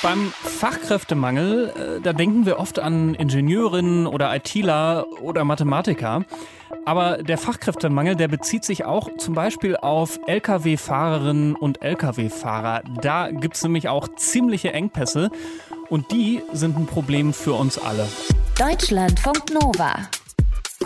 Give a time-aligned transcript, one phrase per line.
[0.00, 6.24] Beim Fachkräftemangel, äh, da denken wir oft an Ingenieurinnen oder ITler oder Mathematiker.
[6.84, 12.82] Aber der Fachkräftemangel, der bezieht sich auch zum Beispiel auf Lkw-Fahrerinnen und Lkw-Fahrer.
[13.02, 15.30] Da gibt es nämlich auch ziemliche Engpässe
[15.88, 18.06] und die sind ein Problem für uns alle.
[18.56, 19.94] Deutschlandfunk Nova.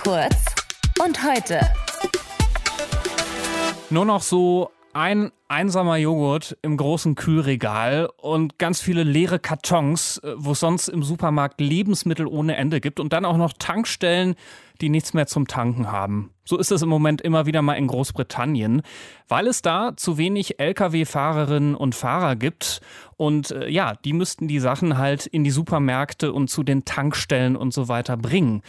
[0.03, 0.55] Kurz
[1.05, 1.61] und heute.
[3.91, 10.35] Nur noch so ein einsamer Joghurt im großen Kühlregal und ganz viele leere Kartons, äh,
[10.37, 14.35] wo es sonst im Supermarkt Lebensmittel ohne Ende gibt und dann auch noch Tankstellen,
[14.81, 16.31] die nichts mehr zum Tanken haben.
[16.45, 18.83] So ist es im Moment immer wieder mal in Großbritannien,
[19.29, 22.81] weil es da zu wenig Lkw-Fahrerinnen und Fahrer gibt.
[23.17, 27.57] Und äh, ja, die müssten die Sachen halt in die Supermärkte und zu den Tankstellen
[27.57, 28.63] und so weiter bringen.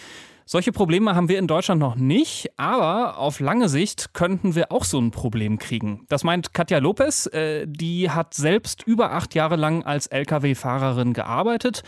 [0.45, 4.83] Solche Probleme haben wir in Deutschland noch nicht, aber auf lange Sicht könnten wir auch
[4.83, 6.05] so ein Problem kriegen.
[6.09, 11.83] Das meint Katja Lopez, äh, die hat selbst über acht Jahre lang als Lkw-Fahrerin gearbeitet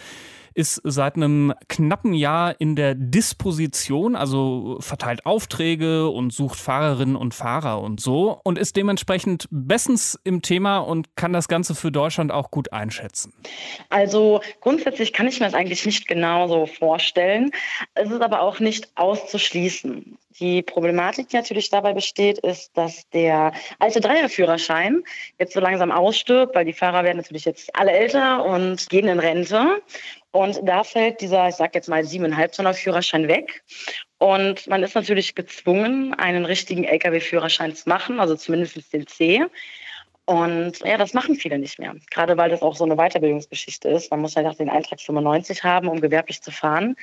[0.56, 7.34] ist seit einem knappen Jahr in der Disposition, also verteilt Aufträge und sucht Fahrerinnen und
[7.34, 12.32] Fahrer und so und ist dementsprechend bestens im Thema und kann das Ganze für Deutschland
[12.32, 13.34] auch gut einschätzen.
[13.90, 17.52] Also grundsätzlich kann ich mir das eigentlich nicht genauso vorstellen.
[17.94, 20.18] Es ist aber auch nicht auszuschließen.
[20.40, 25.04] Die Problematik, die natürlich dabei besteht, ist, dass der alte Dreierführerschein
[25.40, 29.20] jetzt so langsam ausstirbt, weil die Fahrer werden natürlich jetzt alle älter und gehen in
[29.20, 29.82] Rente.
[30.32, 33.64] Und da fällt dieser, ich sag jetzt mal, siebeneinhalb Tonner Führerschein weg.
[34.18, 39.46] Und man ist natürlich gezwungen, einen richtigen Lkw-Führerschein zu machen, also zumindest den C.
[40.26, 41.96] Und ja, das machen viele nicht mehr.
[42.10, 44.12] Gerade weil das auch so eine Weiterbildungsgeschichte ist.
[44.12, 46.96] Man muss halt auch den Eintrag 95 haben, um gewerblich zu fahren.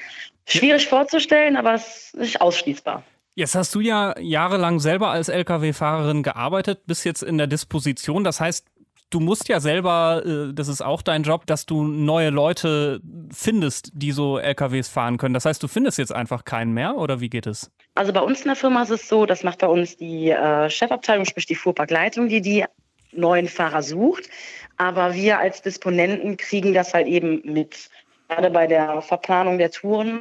[0.47, 0.89] Schwierig ja.
[0.91, 3.05] vorzustellen, aber es ist nicht ausschließbar.
[3.35, 8.25] Jetzt hast du ja jahrelang selber als Lkw-Fahrerin gearbeitet, bist jetzt in der Disposition.
[8.25, 8.67] Das heißt,
[9.09, 13.01] du musst ja selber, äh, das ist auch dein Job, dass du neue Leute
[13.33, 15.33] findest, die so LKWs fahren können.
[15.33, 17.71] Das heißt, du findest jetzt einfach keinen mehr oder wie geht es?
[17.95, 20.69] Also bei uns in der Firma ist es so, das macht bei uns die äh,
[20.69, 22.65] Chefabteilung, sprich die Fuhrparkleitung, die die
[23.13, 24.29] neuen Fahrer sucht.
[24.77, 27.89] Aber wir als Disponenten kriegen das halt eben mit.
[28.29, 30.21] Gerade bei der Verplanung der Touren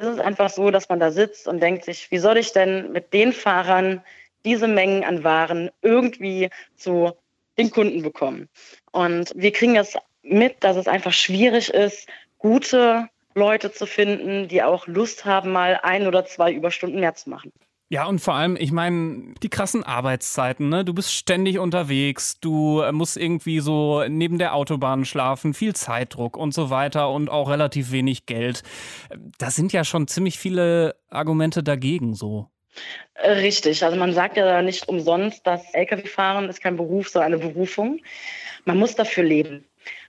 [0.00, 2.92] ist es einfach so, dass man da sitzt und denkt sich, wie soll ich denn
[2.92, 4.02] mit den Fahrern
[4.44, 7.12] diese Mengen an Waren irgendwie zu
[7.58, 8.48] den Kunden bekommen?
[8.92, 14.62] Und wir kriegen das mit, dass es einfach schwierig ist, gute Leute zu finden, die
[14.62, 17.52] auch Lust haben, mal ein oder zwei Überstunden mehr zu machen.
[17.92, 20.84] Ja, und vor allem, ich meine, die krassen Arbeitszeiten, ne?
[20.84, 26.36] Du bist ständig unterwegs, du äh, musst irgendwie so neben der Autobahn schlafen, viel Zeitdruck
[26.36, 28.62] und so weiter und auch relativ wenig Geld.
[29.38, 32.48] Das sind ja schon ziemlich viele Argumente dagegen so.
[33.24, 37.98] Richtig, also man sagt ja nicht umsonst, dass Lkw-Fahren ist kein Beruf, sondern eine Berufung.
[38.66, 39.64] Man muss dafür leben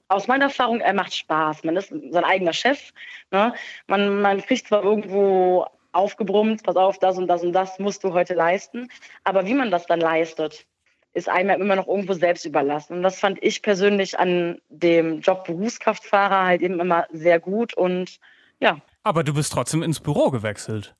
[0.08, 1.64] aus meiner Erfahrung, er macht Spaß.
[1.64, 2.92] Man ist sein eigener Chef.
[3.32, 3.54] Ne?
[3.88, 8.14] Man, man kriegt zwar irgendwo aufgebrummt, pass auf, das und das und das musst du
[8.14, 8.90] heute leisten.
[9.24, 10.66] Aber wie man das dann leistet,
[11.14, 12.98] ist einem immer noch irgendwo selbst überlassen.
[12.98, 18.20] Und das fand ich persönlich an dem Job Berufskraftfahrer halt eben immer sehr gut und
[18.60, 18.78] ja.
[19.04, 20.96] Aber du bist trotzdem ins Büro gewechselt.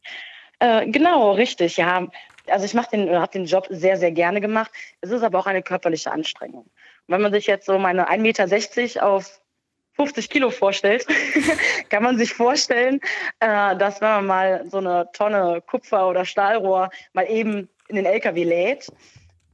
[0.60, 2.08] Äh, genau, richtig, ja.
[2.48, 4.72] Also ich mache den, habe den Job sehr, sehr gerne gemacht.
[5.00, 6.64] Es ist aber auch eine körperliche Anstrengung.
[6.64, 6.70] Und
[7.08, 9.42] wenn man sich jetzt so meine 1,60 Meter auf
[10.02, 11.06] 50 Kilo vorstellt,
[11.90, 13.00] kann man sich vorstellen,
[13.40, 18.06] äh, dass wenn man mal so eine Tonne Kupfer oder Stahlrohr mal eben in den
[18.06, 18.92] LKW lädt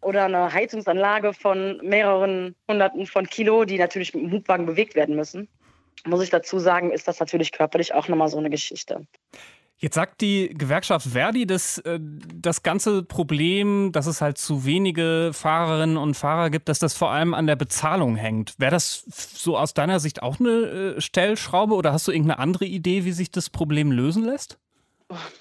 [0.02, 5.18] oder eine Heizungsanlage von mehreren Hunderten von Kilo, die natürlich mit dem Hubwagen bewegt werden
[5.18, 5.50] müssen,
[6.06, 9.06] muss ich dazu sagen, ist das natürlich körperlich auch nochmal so eine Geschichte.
[9.80, 15.32] Jetzt sagt die Gewerkschaft Verdi, dass äh, das ganze Problem, dass es halt zu wenige
[15.34, 18.60] Fahrerinnen und Fahrer gibt, dass das vor allem an der Bezahlung hängt.
[18.60, 22.66] Wäre das so aus deiner Sicht auch eine äh, Stellschraube oder hast du irgendeine andere
[22.66, 24.58] Idee, wie sich das Problem lösen lässt?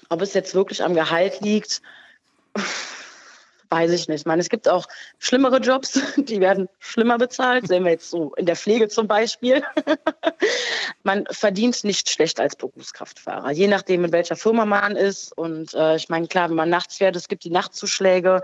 [0.09, 1.81] Ob es jetzt wirklich am Gehalt liegt,
[3.69, 4.21] weiß ich nicht.
[4.21, 4.87] Ich meine, es gibt auch
[5.19, 7.67] schlimmere Jobs, die werden schlimmer bezahlt.
[7.67, 9.63] Sehen wir jetzt so in der Pflege zum Beispiel.
[11.03, 15.37] man verdient nicht schlecht als Berufskraftfahrer, je nachdem, in welcher Firma man ist.
[15.37, 18.41] Und äh, ich meine, klar, wenn man nachts fährt, es gibt die Nachtzuschläge.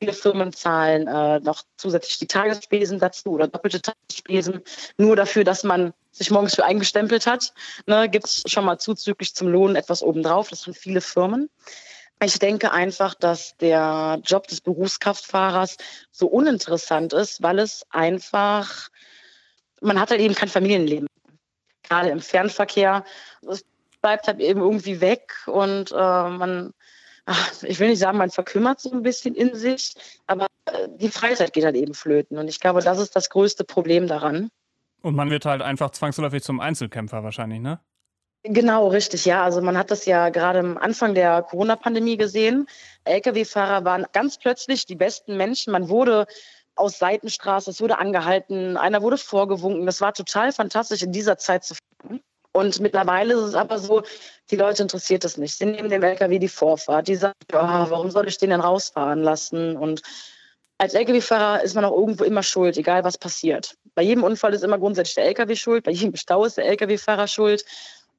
[0.00, 4.62] Viele Firmen zahlen äh, noch zusätzlich die Tagesspesen dazu oder doppelte Tagesspesen,
[4.96, 7.52] nur dafür, dass man sich morgens für eingestempelt hat.
[7.86, 10.50] Ne, gibt es schon mal zuzüglich zum Lohn etwas obendrauf.
[10.50, 11.50] Das haben viele Firmen.
[12.22, 15.76] Ich denke einfach, dass der Job des Berufskraftfahrers
[16.10, 18.88] so uninteressant ist, weil es einfach,
[19.80, 21.06] man hat halt eben kein Familienleben.
[21.84, 23.04] Gerade im Fernverkehr.
[23.48, 23.64] Es
[24.02, 26.72] bleibt halt eben irgendwie weg und äh, man,
[27.26, 29.94] ach, ich will nicht sagen, man verkümmert so ein bisschen in sich,
[30.26, 32.36] aber äh, die Freizeit geht halt eben flöten.
[32.36, 34.50] Und ich glaube, das ist das größte Problem daran.
[35.02, 37.80] Und man wird halt einfach zwangsläufig zum Einzelkämpfer wahrscheinlich, ne?
[38.44, 39.42] Genau, richtig, ja.
[39.42, 42.66] Also man hat das ja gerade am Anfang der Corona-Pandemie gesehen.
[43.04, 45.72] Lkw-Fahrer waren ganz plötzlich die besten Menschen.
[45.72, 46.26] Man wurde
[46.76, 49.86] aus Seitenstraße, es wurde angehalten, einer wurde vorgewunken.
[49.86, 52.20] Das war total fantastisch in dieser Zeit zu fahren.
[52.52, 54.02] Und mittlerweile ist es aber so,
[54.50, 55.56] die Leute interessiert es nicht.
[55.56, 57.08] Sie nehmen dem LKW die Vorfahrt.
[57.08, 59.76] Die sagen, oh, warum soll ich den denn rausfahren lassen?
[59.76, 60.02] Und
[60.78, 63.76] als Lkw-Fahrer ist man auch irgendwo immer schuld, egal was passiert.
[63.94, 67.26] Bei jedem Unfall ist immer grundsätzlich der Lkw schuld, bei jedem Stau ist der Lkw-Fahrer
[67.26, 67.64] schuld.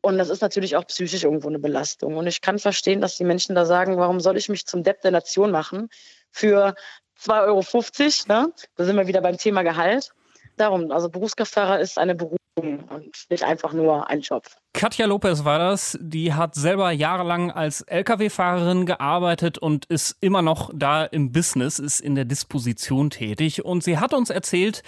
[0.02, 2.16] Und das ist natürlich auch psychisch irgendwo eine Belastung.
[2.16, 5.02] Und ich kann verstehen, dass die Menschen da sagen, warum soll ich mich zum Depp
[5.02, 5.90] der Nation machen
[6.32, 6.76] für
[7.22, 8.42] 2,50 Euro?
[8.42, 8.54] Ne?
[8.76, 10.12] Da sind wir wieder beim Thema Gehalt.
[10.56, 14.44] Darum, also Berufskraftfahrer ist eine Berufung und nicht einfach nur ein Job.
[14.74, 15.98] Katja Lopez war das.
[16.02, 22.00] Die hat selber jahrelang als Lkw-Fahrerin gearbeitet und ist immer noch da im Business, ist
[22.00, 23.66] in der Disposition tätig.
[23.66, 24.84] Und sie hat uns erzählt,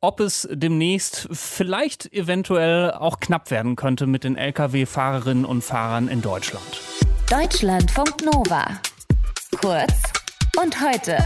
[0.00, 6.22] ob es demnächst vielleicht eventuell auch knapp werden könnte mit den Lkw-Fahrerinnen und Fahrern in
[6.22, 6.80] Deutschland.
[7.30, 8.80] Deutschlandfunk Nova.
[9.60, 9.94] Kurz
[10.60, 11.18] und heute.